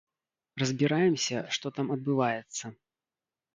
Разбіраемся, 0.63 1.37
што 1.59 1.73
там 1.77 1.93
адбываецца. 1.99 2.75